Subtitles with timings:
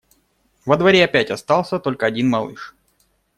[0.65, 2.73] Во дворе опять остался только один малыш.